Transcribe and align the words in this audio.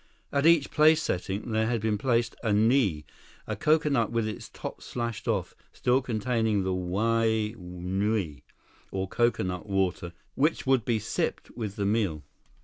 59 0.31 0.39
At 0.39 0.45
each 0.47 0.71
place 0.71 0.99
setting, 1.03 1.51
there 1.51 1.67
had 1.67 1.79
been 1.79 1.99
placed 1.99 2.35
a 2.41 2.51
niu, 2.51 3.03
a 3.45 3.55
coconut 3.55 4.11
with 4.11 4.27
its 4.27 4.49
top 4.49 4.81
slashed 4.81 5.27
off, 5.27 5.53
still 5.73 6.01
containing 6.01 6.63
the 6.63 6.73
wai 6.73 7.53
niu, 7.55 8.41
or 8.89 9.07
coconut 9.07 9.69
water, 9.69 10.11
which 10.33 10.65
would 10.65 10.85
be 10.85 10.97
sipped 10.97 11.51
with 11.51 11.75
the 11.75 11.85
meal. 11.85 12.23